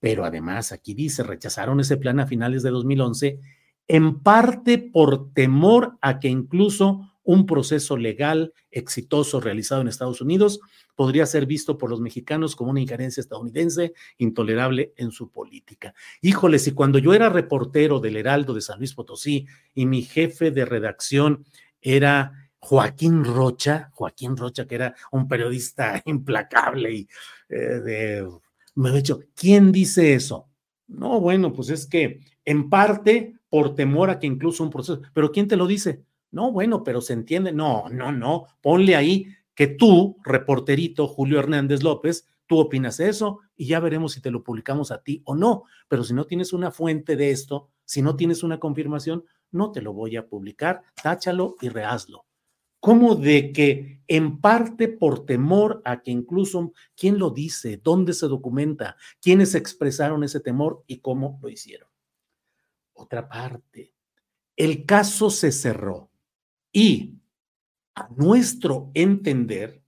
Pero 0.01 0.25
además, 0.25 0.73
aquí 0.73 0.95
dice, 0.95 1.23
rechazaron 1.23 1.81
ese 1.81 1.97
plan 1.97 2.21
a 2.21 2.27
finales 2.27 2.63
de 2.63 2.71
2011, 2.71 3.41
en 3.89 4.21
parte 4.21 4.79
por 4.79 5.33
temor 5.33 5.97
a 6.01 6.21
que 6.21 6.29
incluso 6.29 7.18
un 7.29 7.45
proceso 7.45 7.99
legal 7.99 8.55
exitoso 8.71 9.39
realizado 9.39 9.83
en 9.83 9.89
Estados 9.89 10.23
Unidos 10.23 10.61
podría 10.95 11.27
ser 11.27 11.45
visto 11.45 11.77
por 11.77 11.91
los 11.91 12.01
mexicanos 12.01 12.57
como 12.57 12.71
una 12.71 12.81
injerencia 12.81 13.21
estadounidense 13.21 13.93
intolerable 14.17 14.95
en 14.97 15.11
su 15.11 15.31
política. 15.31 15.95
Híjole, 16.23 16.59
si 16.59 16.73
cuando 16.73 16.99
yo 16.99 17.13
era 17.13 17.29
reportero 17.29 18.01
del 18.01 18.17
Heraldo 18.17 18.55
de 18.55 18.63
San 18.63 18.79
Luis 18.79 18.95
Potosí 18.95 19.47
y 19.75 19.85
mi 19.85 20.05
jefe 20.05 20.51
de 20.51 20.65
redacción 20.65 21.45
era 21.83 22.51
Joaquín 22.61 23.23
Rocha, 23.27 23.91
Joaquín 23.93 24.35
Rocha, 24.35 24.67
que 24.67 24.77
era 24.77 24.95
un 25.13 25.29
periodista 25.29 26.01
implacable 26.07 26.95
y 26.95 27.09
eh, 27.51 27.57
de, 27.57 28.29
me 28.75 28.89
he 28.89 28.93
dicho, 28.95 29.21
¿quién 29.35 29.71
dice 29.71 30.15
eso? 30.15 30.49
No, 30.87 31.21
bueno, 31.21 31.53
pues 31.53 31.69
es 31.69 31.87
que 31.87 32.21
en 32.47 32.71
parte 32.71 33.35
por 33.51 33.75
temor 33.75 34.09
a 34.09 34.19
que 34.19 34.27
incluso 34.27 34.65
un 34.65 34.71
proceso, 34.71 35.03
pero 35.13 35.31
¿quién 35.31 35.47
te 35.47 35.57
lo 35.57 35.67
dice? 35.67 36.08
No, 36.31 36.53
bueno, 36.53 36.85
pero 36.85 37.01
se 37.01 37.13
entiende. 37.13 37.53
No, 37.53 37.89
no, 37.89 38.13
no. 38.13 38.47
Ponle 38.61 38.97
ahí 38.97 39.27
que 39.55 39.67
tú, 39.67 40.17
reporterito 40.25 41.09
Julio 41.09 41.39
Hernández 41.39 41.83
López, 41.83 42.27
tú 42.47 42.59
opinas 42.59 43.01
eso 43.01 43.41
y 43.57 43.67
ya 43.67 43.81
veremos 43.81 44.13
si 44.13 44.21
te 44.21 44.31
lo 44.31 44.43
publicamos 44.43 44.91
a 44.91 45.03
ti 45.03 45.23
o 45.25 45.35
no. 45.35 45.65
Pero 45.89 46.05
si 46.05 46.15
no 46.15 46.27
tienes 46.27 46.53
una 46.53 46.71
fuente 46.71 47.17
de 47.17 47.31
esto, 47.31 47.69
si 47.85 48.03
no 48.03 48.17
tienes 48.17 48.43
una 48.43 48.61
confirmación, 48.61 49.25
no 49.51 49.73
te 49.73 49.83
lo 49.83 49.93
voy 49.93 50.17
a 50.17 50.27
publicar. 50.27 50.83
Táchalo 51.03 51.57
y 51.61 51.69
rehazlo. 51.69 52.27
¿Cómo 52.81 53.17
de 53.17 53.53
que 53.53 54.03
en 54.07 54.41
parte 54.41 54.87
por 54.87 55.27
temor 55.27 55.83
a 55.85 56.01
que 56.03 56.13
incluso 56.13 56.73
quién 56.97 57.19
lo 57.19 57.31
dice, 57.31 57.81
dónde 57.83 58.13
se 58.13 58.29
documenta, 58.29 58.97
quiénes 59.21 59.57
expresaron 59.57 60.23
ese 60.23 60.39
temor 60.39 60.85
y 60.87 61.01
cómo 61.01 61.41
lo 61.43 61.49
hicieron? 61.49 61.89
Otra 62.93 63.29
parte, 63.29 63.93
el 64.57 64.85
caso 64.87 65.31
se 65.31 65.51
cerró 65.51 66.08
y 66.79 67.19
a 67.97 68.09
nuestro 68.17 68.93
entender, 68.95 69.83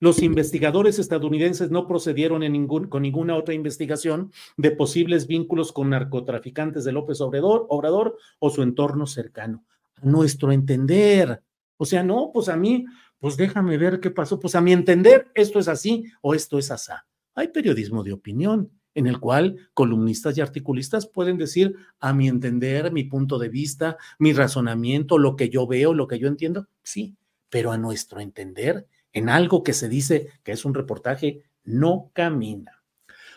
los 0.00 0.20
investigadores 0.20 0.98
estadounidenses 0.98 1.70
no 1.70 1.86
procedieron 1.86 2.42
con 2.88 3.02
ninguna 3.02 3.36
otra 3.36 3.54
investigación 3.54 4.32
de 4.56 4.72
posibles 4.72 5.28
vínculos 5.28 5.70
con 5.70 5.90
narcotraficantes 5.90 6.82
de 6.82 6.90
López 6.90 7.20
Obrador, 7.20 7.66
Obrador 7.68 8.18
o 8.40 8.50
su 8.50 8.62
entorno 8.62 9.06
cercano. 9.06 9.64
A 10.02 10.06
nuestro 10.06 10.50
entender. 10.50 11.40
O 11.76 11.84
sea, 11.84 12.02
no, 12.02 12.32
pues 12.34 12.48
a 12.48 12.56
mí, 12.56 12.84
pues 13.20 13.36
déjame 13.36 13.78
ver 13.78 14.00
qué 14.00 14.10
pasó. 14.10 14.40
Pues 14.40 14.56
a 14.56 14.60
mi 14.60 14.72
entender, 14.72 15.28
esto 15.34 15.60
es 15.60 15.68
así 15.68 16.04
o 16.20 16.34
esto 16.34 16.58
es 16.58 16.72
asá. 16.72 17.06
Hay 17.36 17.46
periodismo 17.46 18.02
de 18.02 18.12
opinión 18.12 18.72
en 18.94 19.06
el 19.06 19.18
cual 19.20 19.68
columnistas 19.74 20.38
y 20.38 20.40
articulistas 20.40 21.06
pueden 21.06 21.36
decir, 21.36 21.76
a 22.00 22.12
mi 22.12 22.28
entender, 22.28 22.92
mi 22.92 23.04
punto 23.04 23.38
de 23.38 23.48
vista, 23.48 23.96
mi 24.18 24.32
razonamiento, 24.32 25.18
lo 25.18 25.36
que 25.36 25.48
yo 25.48 25.66
veo, 25.66 25.94
lo 25.94 26.06
que 26.06 26.18
yo 26.18 26.28
entiendo, 26.28 26.68
sí, 26.82 27.16
pero 27.50 27.72
a 27.72 27.78
nuestro 27.78 28.20
entender, 28.20 28.86
en 29.12 29.28
algo 29.28 29.62
que 29.62 29.72
se 29.72 29.88
dice 29.88 30.28
que 30.42 30.52
es 30.52 30.64
un 30.64 30.74
reportaje, 30.74 31.42
no 31.64 32.10
camina. 32.12 32.82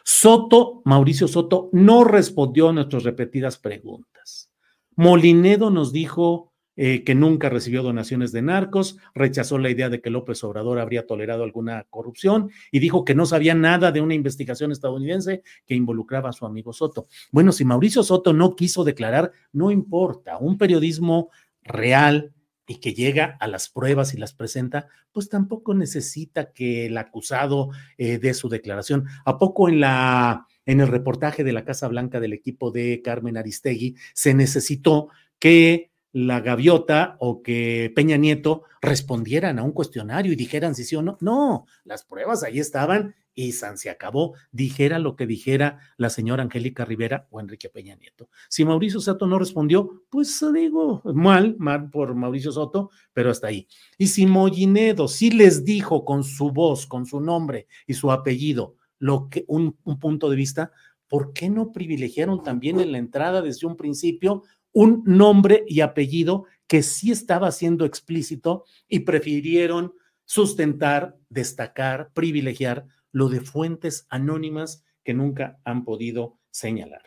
Soto, 0.04 0.82
Mauricio 0.86 1.28
Soto, 1.28 1.70
no 1.74 2.04
respondió 2.04 2.70
a 2.70 2.74
nuestras 2.74 3.04
repetidas 3.04 3.58
preguntas. 3.58 4.50
Molinedo 4.96 5.70
nos 5.70 5.92
dijo 5.92 6.54
eh, 6.77 7.03
que 7.03 7.15
nunca 7.15 7.50
recibió 7.50 7.84
donaciones 7.84 8.31
de 8.31 8.41
narcos, 8.41 8.98
rechazó 9.13 9.57
la 9.57 9.69
idea 9.69 9.89
de 9.89 10.00
que 10.00 10.10
López 10.10 10.43
Obrador 10.43 10.79
habría 10.79 11.05
tolerado 11.05 11.43
alguna 11.43 11.86
corrupción 11.89 12.51
y 12.72 12.79
dijo 12.79 13.03
que 13.03 13.15
no 13.15 13.25
sabía 13.25 13.55
nada 13.55 13.91
de 13.91 14.00
una 14.00 14.13
investigación 14.13 14.72
estadounidense 14.72 15.41
que 15.65 15.75
involucraba 15.75 16.29
a 16.29 16.34
su 16.34 16.46
amigo 16.46 16.72
Soto. 16.72 17.07
Bueno, 17.31 17.51
si 17.51 17.65
Mauricio 17.65 18.03
Soto 18.03 18.31
no 18.31 18.55
quiso 18.55 18.84
declarar, 18.84 19.31
no 19.51 19.72
importa, 19.72 20.38
un 20.38 20.57
periodismo 20.57 21.31
real, 21.63 22.34
y 22.69 22.81
que 22.81 22.93
llega 22.93 23.38
a 23.39 23.48
las 23.48 23.69
pruebas 23.69 24.13
y 24.13 24.17
las 24.17 24.34
presenta, 24.34 24.88
pues 25.13 25.29
tampoco 25.29 25.74
necesita 25.74 26.51
que 26.51 26.88
el 26.88 26.98
acusado 26.98 27.69
eh, 27.98 28.19
dé 28.19 28.34
su 28.34 28.50
declaración. 28.50 29.05
¿A 29.24 29.38
poco 29.38 29.69
en 29.69 29.79
la 29.79 30.46
en 30.67 30.81
el 30.81 30.89
reportaje 30.89 31.43
de 31.43 31.53
la 31.53 31.63
Casa 31.63 31.88
Blanca 31.88 32.19
del 32.19 32.34
equipo 32.34 32.72
de 32.72 33.01
Carmen 33.01 33.38
Aristegui 33.38 33.96
se 34.13 34.34
necesitó 34.34 35.07
que 35.39 35.91
la 36.12 36.40
gaviota 36.40 37.18
o 37.20 37.42
que 37.42 37.92
Peña 37.96 38.18
Nieto 38.18 38.64
respondieran 38.82 39.60
a 39.60 39.64
un 39.64 39.72
cuestionario 39.72 40.32
y 40.32 40.36
dijeran 40.36 40.76
si 40.76 40.84
sí 40.84 40.96
o 40.96 41.02
no. 41.02 41.18
No, 41.22 41.66
las 41.84 42.04
pruebas 42.04 42.44
ahí 42.44 42.60
estaban 42.60 43.16
y 43.38 43.52
San 43.52 43.78
se 43.78 43.92
acabó, 43.92 44.34
dijera 44.52 44.98
lo 44.98 45.16
que 45.16 45.28
dijera 45.28 45.80
la 45.98 46.10
señora 46.10 46.42
Angélica 46.42 46.86
Rivera 46.86 47.28
o 47.30 47.40
Enrique 47.40 47.70
Peña 47.70 47.96
Nieto. 47.96 48.30
Si 48.50 48.66
Mauricio 48.66 49.00
Soto 49.00 49.28
no 49.28 49.38
respondió, 49.38 50.06
pues 50.10 50.44
digo, 50.54 51.04
mal, 51.06 51.56
mal 51.60 51.92
por 51.92 52.16
Mauricio 52.16 52.52
Soto, 52.52 52.90
pero 53.14 53.30
hasta 53.30 53.48
ahí. 53.48 53.68
Y 54.00 54.08
si 54.08 54.26
Mollinedo 54.26 55.08
sí 55.08 55.30
les 55.30 55.64
dijo 55.64 56.04
con 56.04 56.24
su 56.24 56.52
voz, 56.52 56.88
con 56.88 57.06
su 57.06 57.20
nombre 57.20 57.68
y 57.86 57.94
su 57.94 58.12
apellido, 58.12 58.76
lo 58.98 59.30
que 59.30 59.46
un, 59.48 59.78
un 59.84 60.00
punto 60.00 60.32
de 60.32 60.36
vista, 60.36 60.72
¿por 61.08 61.32
qué 61.32 61.48
no 61.48 61.72
privilegiaron 61.72 62.42
también 62.42 62.80
en 62.80 62.92
la 62.92 62.98
entrada 62.98 63.44
desde 63.44 63.68
un 63.68 63.78
principio 63.78 64.44
un 64.74 65.04
nombre 65.06 65.64
y 65.68 65.82
apellido 65.82 66.46
que 66.68 66.84
sí 66.84 67.12
estaba 67.12 67.52
siendo 67.52 67.86
explícito 67.86 68.66
y 68.88 69.00
prefirieron 69.00 69.94
sustentar, 70.26 71.18
destacar, 71.30 72.12
privilegiar 72.14 72.86
lo 73.12 73.30
de 73.30 73.42
fuentes 73.42 74.06
anónimas 74.10 74.84
que 75.04 75.14
nunca 75.14 75.60
han 75.64 75.86
podido 75.86 76.40
señalar. 76.52 77.04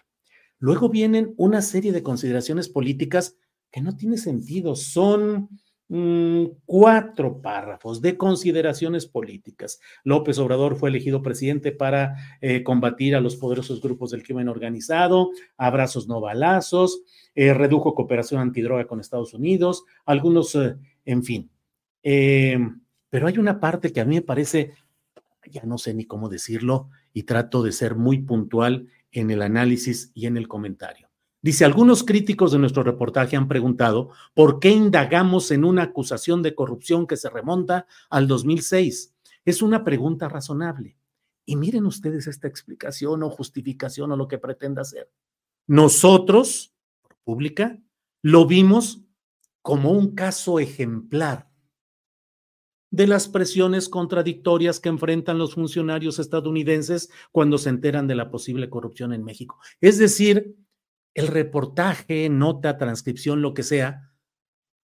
Luego 0.59 0.89
vienen 0.89 1.35
una 1.37 1.63
serie 1.63 1.93
de 1.93 2.03
consideraciones 2.03 2.69
políticas 2.69 3.37
que 3.71 3.81
no 3.81 3.97
tiene 3.97 4.19
sentido, 4.19 4.75
son 4.75 5.49
Mm, 5.93 6.53
cuatro 6.67 7.43
párrafos 7.43 8.01
de 8.01 8.17
consideraciones 8.17 9.07
políticas. 9.07 9.81
López 10.05 10.39
Obrador 10.39 10.77
fue 10.77 10.89
elegido 10.89 11.21
presidente 11.21 11.73
para 11.73 12.15
eh, 12.41 12.63
combatir 12.63 13.17
a 13.17 13.21
los 13.21 13.35
poderosos 13.35 13.81
grupos 13.81 14.13
del 14.13 14.23
crimen 14.23 14.49
organizado, 14.49 15.31
abrazos 15.57 16.07
no 16.07 16.21
balazos, 16.21 17.03
eh, 17.35 17.55
redujo 17.55 17.97
cooperación 17.97 18.41
antidroga 18.41 18.87
con 18.87 19.01
Estados 19.01 19.35
Unidos, 19.35 19.83
algunos, 20.07 20.55
eh, 20.55 20.77
en 21.07 21.25
fin. 21.25 21.51
pero 23.11 23.27
hay 23.27 23.39
una 23.39 23.59
parte 23.59 23.93
que 23.93 24.01
a 24.01 24.05
mí 24.05 24.15
me 24.15 24.23
parece, 24.23 24.75
ya 25.51 25.65
no 25.65 25.77
sé 25.77 25.93
ni 25.93 26.05
cómo 26.05 26.29
decirlo, 26.29 26.89
y 27.13 27.25
trato 27.25 27.65
de 27.65 27.73
ser 27.73 27.97
muy 27.97 28.19
puntual 28.19 28.87
en 29.11 29.33
el 29.33 29.43
análisis 29.43 30.13
y 30.15 30.27
en 30.27 30.37
el 30.37 30.47
comentario. 30.47 31.10
Dice, 31.43 31.65
algunos 31.65 32.05
críticos 32.05 32.53
de 32.53 32.59
nuestro 32.59 32.83
reportaje 32.83 33.37
han 33.37 33.49
preguntado 33.49 34.11
por 34.35 34.61
qué 34.61 34.71
indagamos 34.71 35.51
en 35.51 35.65
una 35.65 35.85
acusación 35.85 36.43
de 36.43 36.55
corrupción 36.55 37.07
que 37.07 37.17
se 37.17 37.31
remonta 37.31 37.87
al 38.11 38.29
2006. 38.29 39.15
Es 39.45 39.63
una 39.63 39.83
pregunta 39.83 40.29
razonable. 40.29 40.99
Y 41.47 41.57
miren 41.57 41.87
ustedes 41.87 42.27
esta 42.27 42.47
explicación 42.47 43.23
o 43.23 43.31
justificación 43.31 44.13
o 44.13 44.17
lo 44.17 44.29
que 44.29 44.39
pretenda 44.39 44.83
hacer. 44.83 45.11
Nosotros, 45.67 46.75
pública, 47.25 47.79
lo 48.23 48.47
vimos 48.47 49.03
como 49.63 49.93
un 49.93 50.15
caso 50.15 50.59
ejemplar 50.59 51.51
de 52.91 53.07
las 53.07 53.29
presiones 53.29 53.89
contradictorias 53.89 54.81
que 54.81 54.89
enfrentan 54.89 55.39
los 55.39 55.55
funcionarios 55.55 56.19
estadounidenses 56.19 57.11
cuando 57.31 57.57
se 57.57 57.71
enteran 57.71 58.07
de 58.07 58.17
la 58.17 58.31
posible 58.31 58.69
corrupción 58.69 59.13
en 59.13 59.25
México. 59.25 59.59
Es 59.81 59.97
decir, 59.99 60.57
el 61.15 61.27
reportaje, 61.27 62.29
nota, 62.29 62.79
transcripción, 62.79 63.43
lo 63.43 63.55
que 63.55 63.63
sea, 63.63 64.11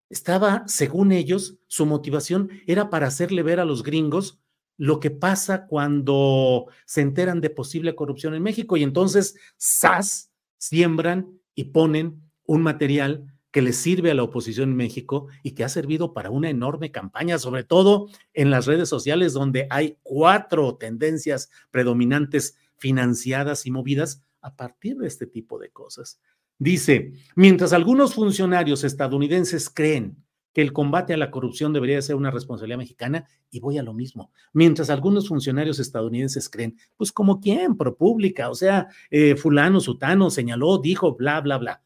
estaba, 0.09 0.65
según 0.67 1.11
ellos, 1.11 1.59
su 1.69 1.87
motivación 1.87 2.51
era 2.67 2.91
para 2.91 3.07
hacerle 3.07 3.43
ver 3.43 3.61
a 3.61 3.65
los 3.65 3.83
gringos 3.83 4.39
lo 4.77 5.01
que 5.01 5.11
pasa 5.11 5.67
cuando 5.67 6.67
se 6.85 7.01
enteran 7.01 7.41
de 7.41 7.51
posible 7.51 7.95
corrupción 7.95 8.35
en 8.35 8.43
México 8.43 8.77
y 8.77 8.83
entonces 8.83 9.37
SAS 9.57 10.31
siembran 10.59 11.39
y 11.55 11.65
ponen 11.65 12.31
un 12.45 12.63
material 12.63 13.33
que 13.51 13.63
le 13.63 13.73
sirve 13.73 14.11
a 14.11 14.15
la 14.15 14.23
oposición 14.23 14.71
en 14.71 14.77
México 14.77 15.29
y 15.43 15.53
que 15.53 15.65
ha 15.65 15.69
servido 15.69 16.15
para 16.15 16.31
una 16.31 16.49
enorme 16.51 16.91
campaña, 16.91 17.39
sobre 17.39 17.65
todo 17.65 18.09
en 18.33 18.51
las 18.51 18.67
redes 18.67 18.89
sociales 18.89 19.35
donde 19.35 19.67
hay 19.71 19.99
cuatro 20.03 20.77
tendencias 20.77 21.51
predominantes 21.71 22.57
financiadas 22.79 23.67
y 23.67 23.71
movidas 23.71 24.25
a 24.43 24.55
partir 24.55 24.99
de 24.99 25.07
este 25.07 25.27
tipo 25.27 25.59
de 25.59 25.71
cosas. 25.71 26.21
Dice, 26.59 27.13
mientras 27.35 27.73
algunos 27.73 28.15
funcionarios 28.15 28.85
estadounidenses 28.85 29.71
creen 29.71 30.23
que 30.53 30.61
el 30.61 30.73
combate 30.73 31.15
a 31.15 31.17
la 31.17 31.31
corrupción 31.31 31.73
debería 31.73 32.03
ser 32.03 32.17
una 32.17 32.31
responsabilidad 32.31 32.79
mexicana, 32.79 33.27
y 33.51 33.61
voy 33.61 33.79
a 33.79 33.83
lo 33.83 33.95
mismo. 33.95 34.31
Mientras 34.53 34.91
algunos 34.91 35.29
funcionarios 35.29 35.79
estadounidenses 35.79 36.49
creen, 36.49 36.77
pues 36.97 37.11
como 37.11 37.41
quién, 37.41 37.77
ProPública, 37.77 38.51
o 38.51 38.55
sea, 38.55 38.89
eh, 39.11 39.35
fulano, 39.37 39.81
sutano, 39.81 40.31
señaló, 40.31 40.79
dijo, 40.79 41.15
bla, 41.17 41.41
bla, 41.41 41.59
bla. 41.59 41.83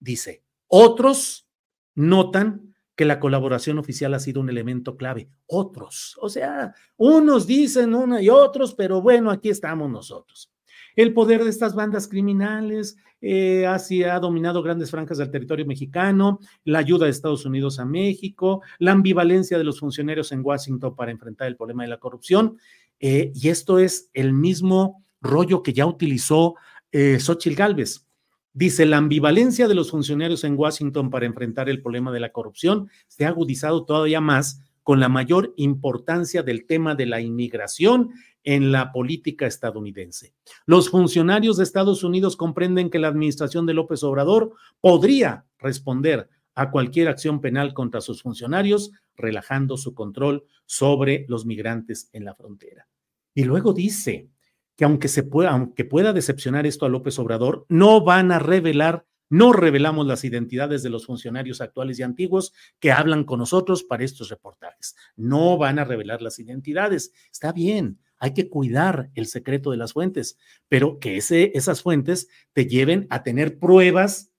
Dice, 0.00 0.42
otros 0.66 1.46
notan 1.94 2.74
que 2.94 3.04
la 3.04 3.20
colaboración 3.20 3.78
oficial 3.78 4.14
ha 4.14 4.18
sido 4.18 4.40
un 4.40 4.48
elemento 4.48 4.96
clave. 4.96 5.28
Otros, 5.46 6.16
o 6.20 6.30
sea, 6.30 6.74
unos 6.96 7.46
dicen 7.46 7.94
una 7.94 8.22
y 8.22 8.30
otros, 8.30 8.74
pero 8.74 9.02
bueno, 9.02 9.30
aquí 9.30 9.50
estamos 9.50 9.90
nosotros. 9.90 10.50
El 10.96 11.12
poder 11.12 11.44
de 11.44 11.50
estas 11.50 11.74
bandas 11.74 12.08
criminales 12.08 12.96
eh, 13.20 13.66
ha, 13.66 14.18
dominado 14.18 14.62
grandes 14.62 14.90
franjas 14.90 15.18
del 15.18 15.30
territorio 15.30 15.66
mexicano, 15.66 16.40
la 16.64 16.78
ayuda 16.78 17.04
de 17.04 17.10
Estados 17.10 17.44
Unidos 17.44 17.78
a 17.78 17.84
México, 17.84 18.62
la 18.78 18.92
ambivalencia 18.92 19.58
de 19.58 19.64
los 19.64 19.78
funcionarios 19.78 20.32
en 20.32 20.40
Washington 20.42 20.96
para 20.96 21.12
enfrentar 21.12 21.48
el 21.48 21.56
problema 21.56 21.82
de 21.82 21.90
la 21.90 21.98
corrupción. 21.98 22.58
Eh, 22.98 23.30
y 23.34 23.48
esto 23.48 23.78
es 23.78 24.10
el 24.14 24.32
mismo 24.32 25.04
rollo 25.20 25.62
que 25.62 25.74
ya 25.74 25.86
utilizó 25.86 26.56
eh, 26.92 27.18
Xochitl 27.20 27.56
Gálvez. 27.56 28.06
Dice, 28.54 28.86
la 28.86 28.96
ambivalencia 28.96 29.68
de 29.68 29.74
los 29.74 29.90
funcionarios 29.90 30.42
en 30.44 30.56
Washington 30.56 31.10
para 31.10 31.26
enfrentar 31.26 31.68
el 31.68 31.82
problema 31.82 32.10
de 32.10 32.20
la 32.20 32.32
corrupción 32.32 32.88
se 33.06 33.26
ha 33.26 33.28
agudizado 33.28 33.84
todavía 33.84 34.22
más 34.22 34.62
con 34.86 35.00
la 35.00 35.08
mayor 35.08 35.52
importancia 35.56 36.44
del 36.44 36.64
tema 36.64 36.94
de 36.94 37.06
la 37.06 37.20
inmigración 37.20 38.10
en 38.44 38.70
la 38.70 38.92
política 38.92 39.44
estadounidense. 39.44 40.32
Los 40.64 40.90
funcionarios 40.90 41.56
de 41.56 41.64
Estados 41.64 42.04
Unidos 42.04 42.36
comprenden 42.36 42.88
que 42.88 43.00
la 43.00 43.08
administración 43.08 43.66
de 43.66 43.74
López 43.74 44.04
Obrador 44.04 44.52
podría 44.80 45.44
responder 45.58 46.30
a 46.54 46.70
cualquier 46.70 47.08
acción 47.08 47.40
penal 47.40 47.74
contra 47.74 48.00
sus 48.00 48.22
funcionarios, 48.22 48.92
relajando 49.16 49.76
su 49.76 49.92
control 49.92 50.44
sobre 50.66 51.26
los 51.26 51.46
migrantes 51.46 52.08
en 52.12 52.24
la 52.24 52.36
frontera. 52.36 52.86
Y 53.34 53.42
luego 53.42 53.72
dice, 53.72 54.30
que 54.76 54.84
aunque 54.84 55.08
se 55.08 55.24
pueda, 55.24 55.50
aunque 55.50 55.84
pueda 55.84 56.12
decepcionar 56.12 56.64
esto 56.64 56.86
a 56.86 56.88
López 56.88 57.18
Obrador, 57.18 57.66
no 57.68 58.04
van 58.04 58.30
a 58.30 58.38
revelar, 58.38 59.04
no 59.28 59.52
revelamos 59.52 60.06
las 60.06 60.24
identidades 60.24 60.82
de 60.82 60.90
los 60.90 61.06
funcionarios 61.06 61.60
actuales 61.60 61.98
y 61.98 62.02
antiguos 62.02 62.52
que 62.78 62.92
hablan 62.92 63.24
con 63.24 63.40
nosotros 63.40 63.84
para 63.84 64.04
estos 64.04 64.28
reportajes. 64.28 64.96
No 65.16 65.58
van 65.58 65.78
a 65.78 65.84
revelar 65.84 66.22
las 66.22 66.38
identidades. 66.38 67.12
Está 67.32 67.52
bien, 67.52 67.98
hay 68.18 68.34
que 68.34 68.48
cuidar 68.48 69.10
el 69.14 69.26
secreto 69.26 69.70
de 69.70 69.76
las 69.76 69.92
fuentes, 69.92 70.38
pero 70.68 70.98
que 71.00 71.16
esas 71.16 71.82
fuentes 71.82 72.28
te 72.52 72.66
lleven 72.66 73.06
a 73.10 73.22
tener 73.22 73.58
pruebas, 73.58 74.32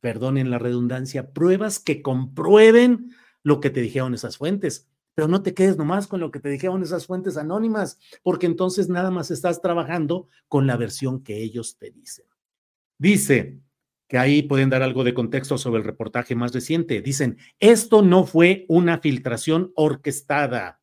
perdonen 0.00 0.50
la 0.50 0.58
redundancia, 0.58 1.32
pruebas 1.32 1.78
que 1.78 2.02
comprueben 2.02 3.14
lo 3.42 3.60
que 3.60 3.70
te 3.70 3.80
dijeron 3.80 4.14
esas 4.14 4.38
fuentes 4.38 4.88
pero 5.14 5.28
no 5.28 5.42
te 5.42 5.54
quedes 5.54 5.76
nomás 5.76 6.06
con 6.06 6.20
lo 6.20 6.30
que 6.30 6.40
te 6.40 6.48
dijeron 6.48 6.82
esas 6.82 7.06
fuentes 7.06 7.36
anónimas, 7.36 7.98
porque 8.22 8.46
entonces 8.46 8.88
nada 8.88 9.10
más 9.10 9.30
estás 9.30 9.62
trabajando 9.62 10.28
con 10.48 10.66
la 10.66 10.76
versión 10.76 11.22
que 11.22 11.42
ellos 11.42 11.78
te 11.78 11.90
dicen. 11.90 12.26
Dice 12.98 13.60
que 14.08 14.18
ahí 14.18 14.42
pueden 14.42 14.70
dar 14.70 14.82
algo 14.82 15.04
de 15.04 15.14
contexto 15.14 15.58
sobre 15.58 15.78
el 15.80 15.84
reportaje 15.84 16.34
más 16.34 16.52
reciente. 16.52 17.00
Dicen, 17.00 17.38
esto 17.58 18.02
no 18.02 18.24
fue 18.24 18.64
una 18.68 18.98
filtración 18.98 19.72
orquestada. 19.74 20.80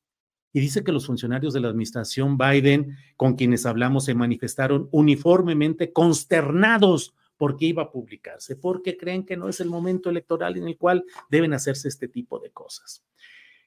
Y 0.54 0.60
dice 0.60 0.84
que 0.84 0.92
los 0.92 1.06
funcionarios 1.06 1.54
de 1.54 1.62
la 1.62 1.70
administración 1.70 2.38
Biden, 2.38 2.98
con 3.16 3.36
quienes 3.36 3.66
hablamos, 3.66 4.06
se 4.06 4.16
manifestaron 4.16 4.90
uniformemente 4.92 5.94
consternados 5.94 7.16
porque 7.38 7.66
iba 7.66 7.84
a 7.84 7.92
publicarse, 7.92 8.56
porque 8.56 8.98
creen 8.98 9.26
que 9.26 9.38
no 9.38 9.50
es 9.50 9.60
el 9.62 9.70
momento 9.70 10.10
electoral 10.10 10.58
en 10.58 10.68
el 10.68 10.78
cual 10.78 11.06
deben 11.30 11.54
hacerse 11.54 11.88
este 11.88 12.08
tipo 12.08 12.38
de 12.40 12.52
cosas. 12.52 13.04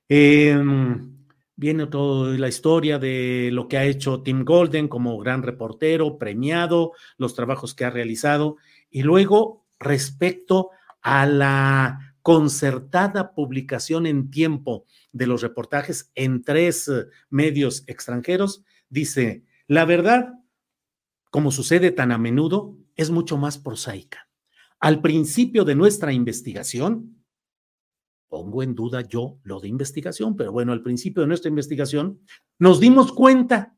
Em, 0.09 1.24
viene 1.57 1.87
toda 1.87 2.37
la 2.39 2.49
historia 2.49 2.99
de 2.99 3.51
lo 3.53 3.69
que 3.69 3.79
ha 3.79 3.85
hecho 3.85 4.23
Tim 4.23 4.45
Golden 4.45 4.89
como 4.89 5.19
gran 5.19 5.43
reportero, 5.43 6.19
premiado, 6.19 6.93
los 7.17 7.35
trabajos 7.35 7.75
que 7.75 7.85
ha 7.85 7.91
realizado. 7.91 8.57
Y 8.91 9.03
luego, 9.03 9.65
respecto 9.79 10.71
a 11.03 11.27
la 11.27 12.15
concertada 12.23 13.35
publicación 13.35 14.07
en 14.07 14.31
tiempo 14.31 14.87
de 15.13 15.27
los 15.27 15.43
reportajes 15.43 16.11
en 16.15 16.43
tres 16.43 16.89
eh, 16.89 17.07
medios 17.29 17.85
extranjeros, 17.87 18.65
dice, 18.89 19.45
la 19.67 19.85
verdad, 19.85 20.33
como 21.31 21.51
sucede 21.51 21.91
tan 21.91 22.13
a 22.13 22.19
menudo, 22.19 22.77
es 22.97 23.11
mucho 23.11 23.37
más 23.37 23.59
prosaica. 23.59 24.29
Al 24.81 25.01
principio 25.01 25.65
de 25.65 25.75
nuestra 25.75 26.13
investigación, 26.13 27.14
pongo 28.35 28.65
en 28.65 28.75
duda 28.75 29.03
yo 29.03 29.39
lo 29.45 29.61
de 29.61 29.69
investigación, 29.69 30.35
pero 30.35 30.51
bueno, 30.51 30.73
al 30.73 30.83
principio 30.83 31.21
de 31.21 31.29
nuestra 31.29 31.49
investigación 31.49 32.19
nos 32.59 32.81
dimos 32.81 33.13
cuenta 33.13 33.77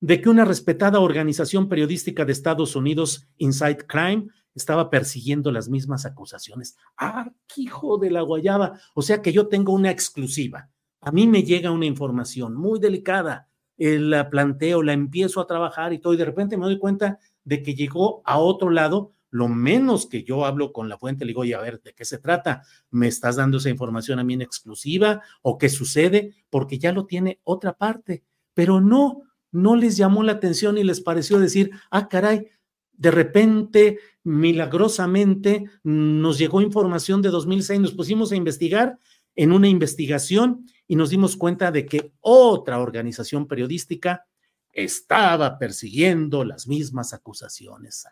de 0.00 0.22
que 0.22 0.30
una 0.30 0.46
respetada 0.46 1.00
organización 1.00 1.68
periodística 1.68 2.24
de 2.24 2.32
Estados 2.32 2.76
Unidos, 2.76 3.28
Inside 3.36 3.86
Crime, 3.86 4.28
estaba 4.54 4.88
persiguiendo 4.88 5.52
las 5.52 5.68
mismas 5.68 6.06
acusaciones. 6.06 6.78
¡Ah, 6.96 7.30
hijo 7.56 7.98
de 7.98 8.10
la 8.10 8.22
guayaba! 8.22 8.80
O 8.94 9.02
sea 9.02 9.20
que 9.20 9.34
yo 9.34 9.48
tengo 9.48 9.74
una 9.74 9.90
exclusiva. 9.90 10.70
A 11.02 11.12
mí 11.12 11.26
me 11.26 11.42
llega 11.42 11.70
una 11.70 11.84
información 11.84 12.56
muy 12.56 12.80
delicada, 12.80 13.50
eh, 13.76 13.98
la 13.98 14.30
planteo, 14.30 14.82
la 14.82 14.94
empiezo 14.94 15.42
a 15.42 15.46
trabajar 15.46 15.92
y 15.92 15.98
todo, 15.98 16.14
y 16.14 16.16
de 16.16 16.24
repente 16.24 16.56
me 16.56 16.64
doy 16.64 16.78
cuenta 16.78 17.18
de 17.44 17.62
que 17.62 17.74
llegó 17.74 18.22
a 18.24 18.38
otro 18.38 18.70
lado 18.70 19.12
lo 19.30 19.48
menos 19.48 20.06
que 20.06 20.24
yo 20.24 20.44
hablo 20.44 20.72
con 20.72 20.88
la 20.88 20.98
fuente, 20.98 21.24
le 21.24 21.30
digo, 21.30 21.42
oye, 21.42 21.54
a 21.54 21.60
ver, 21.60 21.80
¿de 21.80 21.94
qué 21.94 22.04
se 22.04 22.18
trata? 22.18 22.62
¿Me 22.90 23.06
estás 23.06 23.36
dando 23.36 23.58
esa 23.58 23.70
información 23.70 24.18
a 24.18 24.24
mí 24.24 24.34
en 24.34 24.42
exclusiva? 24.42 25.22
¿O 25.42 25.56
qué 25.56 25.68
sucede? 25.68 26.34
Porque 26.50 26.78
ya 26.78 26.92
lo 26.92 27.06
tiene 27.06 27.40
otra 27.44 27.74
parte. 27.74 28.24
Pero 28.54 28.80
no, 28.80 29.22
no 29.52 29.76
les 29.76 29.96
llamó 29.96 30.22
la 30.22 30.32
atención 30.32 30.78
y 30.78 30.84
les 30.84 31.00
pareció 31.00 31.38
decir, 31.38 31.70
ah, 31.90 32.08
caray, 32.08 32.48
de 32.92 33.10
repente, 33.10 33.98
milagrosamente, 34.24 35.64
nos 35.82 36.36
llegó 36.36 36.60
información 36.60 37.22
de 37.22 37.30
2006, 37.30 37.80
nos 37.80 37.92
pusimos 37.92 38.32
a 38.32 38.36
investigar 38.36 38.98
en 39.36 39.52
una 39.52 39.68
investigación 39.68 40.66
y 40.86 40.96
nos 40.96 41.08
dimos 41.08 41.36
cuenta 41.36 41.70
de 41.70 41.86
que 41.86 42.12
otra 42.20 42.80
organización 42.80 43.46
periodística 43.46 44.26
estaba 44.72 45.58
persiguiendo 45.58 46.44
las 46.44 46.66
mismas 46.66 47.12
acusaciones. 47.12 48.06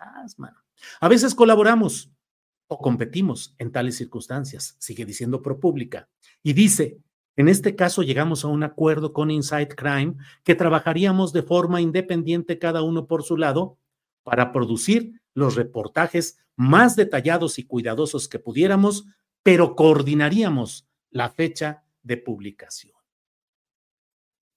A 1.00 1.08
veces 1.08 1.34
colaboramos 1.34 2.10
o 2.68 2.78
competimos 2.78 3.54
en 3.58 3.72
tales 3.72 3.96
circunstancias, 3.96 4.76
sigue 4.78 5.04
diciendo 5.04 5.42
ProPública. 5.42 6.08
Y 6.42 6.52
dice, 6.52 6.98
en 7.36 7.48
este 7.48 7.76
caso 7.76 8.02
llegamos 8.02 8.44
a 8.44 8.48
un 8.48 8.62
acuerdo 8.62 9.12
con 9.12 9.30
Inside 9.30 9.68
Crime 9.68 10.16
que 10.44 10.54
trabajaríamos 10.54 11.32
de 11.32 11.42
forma 11.42 11.80
independiente 11.80 12.58
cada 12.58 12.82
uno 12.82 13.06
por 13.06 13.22
su 13.22 13.36
lado 13.36 13.78
para 14.22 14.52
producir 14.52 15.20
los 15.34 15.54
reportajes 15.54 16.38
más 16.56 16.96
detallados 16.96 17.58
y 17.58 17.64
cuidadosos 17.64 18.28
que 18.28 18.40
pudiéramos, 18.40 19.06
pero 19.42 19.76
coordinaríamos 19.76 20.88
la 21.10 21.30
fecha 21.30 21.84
de 22.02 22.16
publicación. 22.16 22.97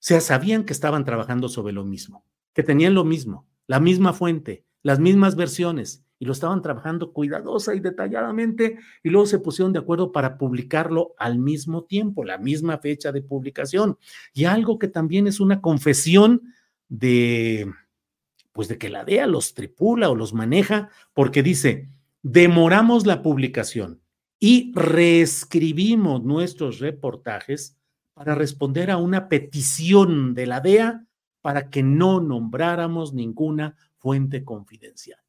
Sea, 0.02 0.20
sabían 0.20 0.66
que 0.66 0.74
estaban 0.74 1.06
trabajando 1.06 1.48
sobre 1.48 1.74
lo 1.74 1.86
mismo, 1.86 2.26
que 2.54 2.64
tenían 2.64 2.96
lo 2.96 3.04
mismo, 3.04 3.48
la 3.68 3.80
misma 3.80 4.14
fuente, 4.14 4.66
las 4.82 5.00
mismas 5.00 5.36
versiones, 5.36 6.04
y 6.18 6.26
lo 6.26 6.34
estaban 6.34 6.64
trabajando 6.64 7.14
cuidadosa 7.14 7.76
y 7.76 7.80
detalladamente, 7.82 8.80
y 9.04 9.10
luego 9.12 9.28
se 9.28 9.38
pusieron 9.38 9.74
de 9.74 9.80
acuerdo 9.80 10.12
para 10.12 10.40
publicarlo 10.40 11.14
al 11.20 11.38
mismo 11.38 11.84
tiempo, 11.84 12.24
la 12.24 12.40
misma 12.40 12.80
fecha 12.80 13.12
de 13.12 13.22
publicación. 13.22 14.00
Y 14.34 14.46
algo 14.46 14.80
que 14.80 14.88
también 14.88 15.28
es 15.28 15.40
una 15.40 15.62
confesión 15.62 16.42
de, 16.90 17.72
pues 18.54 18.70
de 18.70 18.80
que 18.80 18.90
la 18.90 19.06
DEA 19.06 19.28
los 19.28 19.54
tripula 19.54 20.10
o 20.10 20.16
los 20.16 20.34
maneja, 20.34 20.90
porque 21.14 21.44
dice, 21.44 21.90
demoramos 22.24 23.06
la 23.06 23.22
publicación 23.22 24.02
y 24.40 24.72
reescribimos 24.74 26.24
nuestros 26.24 26.80
reportajes 26.80 27.78
para 28.22 28.36
responder 28.36 28.92
a 28.92 28.98
una 28.98 29.30
petición 29.30 30.36
de 30.36 30.46
la 30.46 30.62
DEA 30.62 31.08
para 31.42 31.72
que 31.72 31.82
no 31.82 32.22
nombráramos 32.22 33.16
ninguna 33.16 33.76
fuente 33.98 34.46
confidencial. 34.46 35.20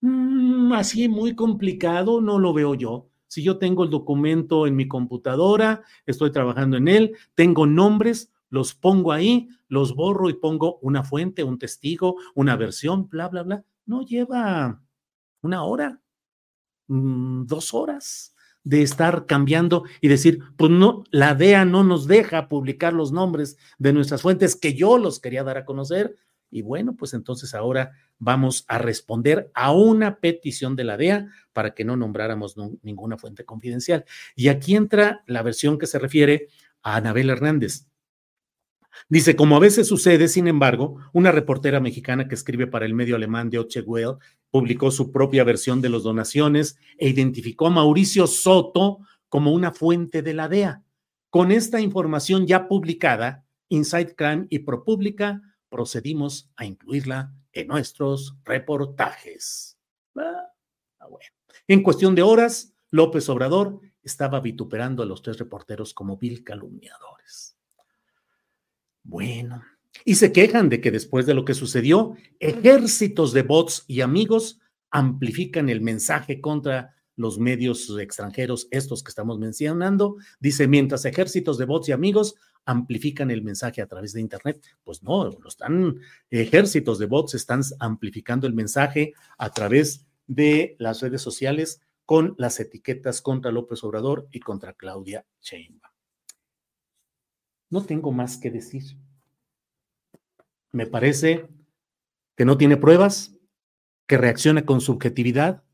Mm, 0.00 0.72
así 0.72 1.06
muy 1.10 1.34
complicado, 1.34 2.22
no 2.22 2.38
lo 2.38 2.54
veo 2.54 2.74
yo. 2.74 3.10
Si 3.26 3.42
yo 3.42 3.58
tengo 3.58 3.84
el 3.84 3.90
documento 3.90 4.66
en 4.66 4.74
mi 4.74 4.88
computadora, 4.88 5.82
estoy 6.06 6.32
trabajando 6.32 6.78
en 6.78 6.88
él, 6.88 7.14
tengo 7.34 7.66
nombres, 7.66 8.32
los 8.48 8.72
pongo 8.72 9.12
ahí, 9.12 9.50
los 9.68 9.94
borro 9.94 10.30
y 10.30 10.32
pongo 10.32 10.78
una 10.78 11.04
fuente, 11.04 11.44
un 11.44 11.58
testigo, 11.58 12.16
una 12.34 12.56
versión, 12.56 13.06
bla, 13.10 13.28
bla, 13.28 13.42
bla. 13.42 13.64
No 13.84 14.00
lleva 14.00 14.80
una 15.42 15.62
hora, 15.62 16.00
mm, 16.88 17.44
dos 17.44 17.74
horas 17.74 18.34
de 18.64 18.82
estar 18.82 19.26
cambiando 19.26 19.84
y 20.00 20.08
decir, 20.08 20.40
pues 20.56 20.70
no, 20.70 21.04
la 21.10 21.34
DEA 21.34 21.64
no 21.64 21.84
nos 21.84 22.06
deja 22.06 22.48
publicar 22.48 22.92
los 22.92 23.12
nombres 23.12 23.56
de 23.78 23.92
nuestras 23.92 24.22
fuentes 24.22 24.56
que 24.56 24.74
yo 24.74 24.98
los 24.98 25.20
quería 25.20 25.44
dar 25.44 25.58
a 25.58 25.64
conocer. 25.64 26.16
Y 26.50 26.62
bueno, 26.62 26.96
pues 26.96 27.14
entonces 27.14 27.54
ahora 27.54 27.92
vamos 28.18 28.64
a 28.68 28.78
responder 28.78 29.50
a 29.54 29.72
una 29.72 30.16
petición 30.16 30.76
de 30.76 30.84
la 30.84 30.96
DEA 30.96 31.28
para 31.52 31.74
que 31.74 31.84
no 31.84 31.96
nombráramos 31.96 32.56
ninguna 32.82 33.16
fuente 33.16 33.44
confidencial. 33.44 34.04
Y 34.34 34.48
aquí 34.48 34.74
entra 34.74 35.22
la 35.26 35.42
versión 35.42 35.78
que 35.78 35.86
se 35.86 35.98
refiere 35.98 36.48
a 36.82 36.96
Anabel 36.96 37.30
Hernández. 37.30 37.86
Dice, 39.08 39.36
como 39.36 39.56
a 39.56 39.60
veces 39.60 39.86
sucede, 39.86 40.28
sin 40.28 40.48
embargo, 40.48 40.98
una 41.12 41.32
reportera 41.32 41.80
mexicana 41.80 42.28
que 42.28 42.34
escribe 42.34 42.66
para 42.66 42.86
el 42.86 42.94
medio 42.94 43.16
alemán 43.16 43.48
Deutsche 43.48 43.80
Welle 43.80 44.18
publicó 44.50 44.90
su 44.90 45.12
propia 45.12 45.44
versión 45.44 45.80
de 45.80 45.88
las 45.88 46.02
donaciones 46.02 46.78
e 46.98 47.08
identificó 47.08 47.68
a 47.68 47.70
Mauricio 47.70 48.26
Soto 48.26 48.98
como 49.28 49.52
una 49.52 49.72
fuente 49.72 50.22
de 50.22 50.34
la 50.34 50.48
DEA. 50.48 50.82
Con 51.30 51.52
esta 51.52 51.80
información 51.80 52.46
ya 52.46 52.66
publicada, 52.66 53.44
Inside 53.68 54.14
Crime 54.16 54.46
y 54.50 54.60
ProPublica 54.60 55.40
procedimos 55.68 56.50
a 56.56 56.64
incluirla 56.64 57.32
en 57.52 57.68
nuestros 57.68 58.36
reportajes. 58.44 59.78
Ah, 60.16 60.52
ah, 60.98 61.06
en 61.68 61.82
cuestión 61.82 62.16
de 62.16 62.22
horas, 62.22 62.74
López 62.90 63.28
Obrador 63.28 63.80
estaba 64.02 64.40
vituperando 64.40 65.02
a 65.02 65.06
los 65.06 65.22
tres 65.22 65.38
reporteros 65.38 65.94
como 65.94 66.16
vil 66.16 66.42
calumniadores. 66.42 67.56
Bueno, 69.04 69.62
y 70.04 70.14
se 70.14 70.32
quejan 70.32 70.68
de 70.68 70.80
que 70.80 70.90
después 70.90 71.26
de 71.26 71.34
lo 71.34 71.44
que 71.44 71.54
sucedió, 71.54 72.16
ejércitos 72.38 73.32
de 73.32 73.42
bots 73.42 73.84
y 73.86 74.00
amigos 74.00 74.60
amplifican 74.90 75.68
el 75.68 75.80
mensaje 75.80 76.40
contra 76.40 76.94
los 77.16 77.38
medios 77.38 77.94
extranjeros, 77.98 78.66
estos 78.70 79.02
que 79.02 79.10
estamos 79.10 79.38
mencionando. 79.38 80.16
Dice, 80.38 80.66
mientras 80.66 81.04
ejércitos 81.04 81.58
de 81.58 81.66
bots 81.66 81.88
y 81.88 81.92
amigos 81.92 82.34
amplifican 82.64 83.30
el 83.30 83.42
mensaje 83.42 83.82
a 83.82 83.86
través 83.86 84.12
de 84.12 84.20
Internet. 84.20 84.64
Pues 84.84 85.02
no, 85.02 85.24
los 85.24 85.54
están, 85.54 86.00
ejércitos 86.30 86.98
de 86.98 87.06
bots 87.06 87.34
están 87.34 87.62
amplificando 87.78 88.46
el 88.46 88.54
mensaje 88.54 89.12
a 89.38 89.50
través 89.50 90.06
de 90.26 90.76
las 90.78 91.00
redes 91.00 91.22
sociales 91.22 91.82
con 92.06 92.34
las 92.38 92.58
etiquetas 92.60 93.20
contra 93.20 93.52
López 93.52 93.84
Obrador 93.84 94.28
y 94.30 94.40
contra 94.40 94.72
Claudia 94.72 95.26
Sheinbaum. 95.42 95.92
No 97.70 97.84
tengo 97.84 98.10
más 98.12 98.36
que 98.36 98.50
decir. 98.50 98.96
Me 100.72 100.86
parece 100.86 101.48
que 102.36 102.44
no 102.44 102.56
tiene 102.56 102.76
pruebas, 102.76 103.34
que 104.06 104.16
reacciona 104.16 104.64
con 104.64 104.80
subjetividad, 104.80 105.64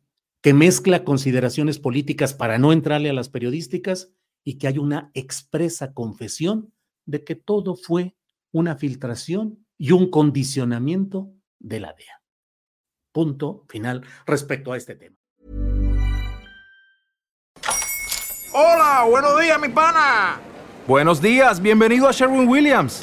que 0.43 0.55
mezcla 0.55 1.05
consideraciones 1.05 1.79
políticas 1.79 2.35
para 2.35 2.59
no 2.59 2.73
entrarle 2.73 3.11
a 3.11 3.13
las 3.13 3.29
periodísticas 3.29 4.13
y 4.45 4.59
que 4.59 4.69
hay 4.69 4.79
una 4.79 5.11
expresa 5.15 5.93
confesión 5.93 6.73
de 7.05 7.25
que 7.25 7.35
todo 7.35 7.77
fue 7.77 8.17
una 8.53 8.77
filtración 8.77 9.67
y 9.77 9.93
un 9.93 10.11
condicionamiento 10.11 11.31
de 11.59 11.81
la 11.81 11.93
DEA. 11.93 12.23
Punto 13.13 13.65
final 13.69 14.03
respecto 14.27 14.73
a 14.73 14.77
este 14.77 14.95
tema. 14.95 15.17
Hola, 18.53 19.05
buenos 19.11 19.39
días, 19.41 19.61
mi 19.61 19.69
pana. 19.69 20.41
Buenos 20.87 21.21
días, 21.21 21.61
bienvenido 21.61 22.09
a 22.09 22.13
Sherwin 22.13 22.49
Williams. 22.49 23.03